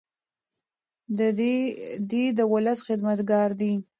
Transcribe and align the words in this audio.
دی 2.09 2.23
د 2.37 2.39
ولس 2.51 2.79
خدمتګار 2.87 3.49
دی. 3.59 3.73